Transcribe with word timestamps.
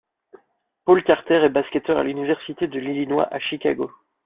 Paul 0.83 1.03
Carter 1.03 1.43
est 1.43 1.49
basketteur 1.49 1.99
à 1.99 2.03
l'Université 2.03 2.65
de 2.65 2.79
l'Illinois 2.79 3.27
à 3.31 3.37
Chicago. 3.39 3.91